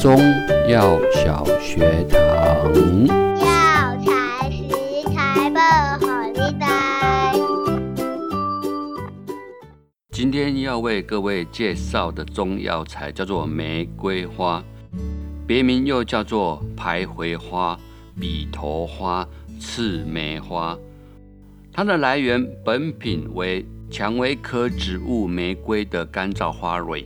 [0.00, 0.16] 中
[0.68, 2.18] 药小学堂。
[3.36, 5.58] 药材食材不
[6.06, 7.34] 好你带。
[10.12, 14.62] 今天要为各位介绍的中药材叫做玫瑰花，
[15.48, 17.76] 别名又叫做徘徊花、
[18.20, 19.26] 笔头花、
[19.58, 20.78] 刺梅花。
[21.72, 27.04] 它的来源，本品为蔷薇科植物玫瑰的干燥花蕊。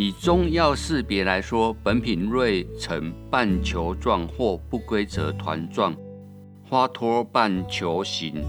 [0.00, 5.94] 以中药识别来说，本品蕊呈半球状或不规则团状，
[6.66, 8.42] 花托半球形，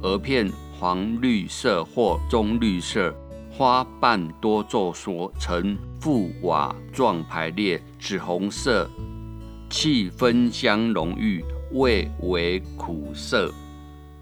[0.00, 3.12] 萼片黄绿色或棕绿色，
[3.50, 8.88] 花瓣多皱缩，呈覆瓦状排列，紫红色，
[9.68, 13.52] 气芬香浓郁，味为苦涩。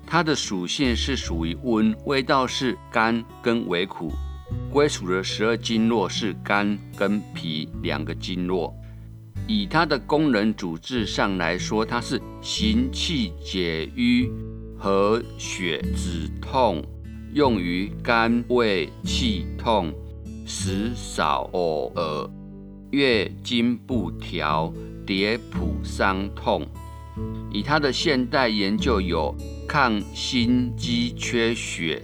[0.06, 4.10] 它的属性是属于温，味道是甘跟微苦。
[4.70, 8.74] 归属的十二经络是肝跟脾两个经络。
[9.46, 14.30] 以它的功能主治上来说，它是行气解瘀、
[14.78, 16.82] 和血止痛，
[17.32, 19.92] 用于肝胃气痛、
[20.46, 22.30] 食少呕恶、
[22.90, 24.72] 月经不调、
[25.06, 26.66] 跌扑伤痛。
[27.52, 29.34] 以它的现代研究有
[29.68, 32.02] 抗心肌缺血、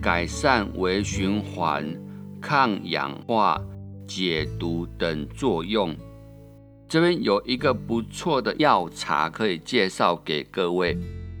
[0.00, 1.86] 改善微循环、
[2.40, 3.60] 抗氧化、
[4.06, 5.94] 解毒等作用。
[6.88, 10.96] 这边有一个不错的药茶可以介绍给各位，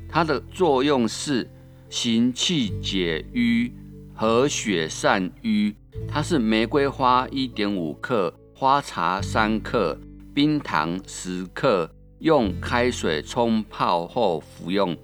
[0.08, 1.50] 它的作用是
[1.88, 3.72] 行气解瘀、
[4.14, 5.74] 和血散瘀。
[6.06, 9.98] 它是玫瑰花一点五克，花茶三克，
[10.34, 11.90] 冰糖十克。
[12.20, 14.94] 用开水冲泡后服用。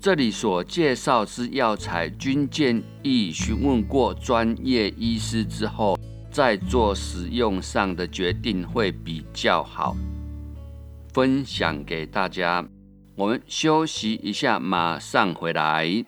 [0.00, 5.98] 这里所介绍之药材，均建议询问过专业医师之后，
[6.30, 9.96] 再做使用上的决定会比较好。
[11.12, 12.64] 分享给大家，
[13.16, 16.04] 我们休息一下，马上回来。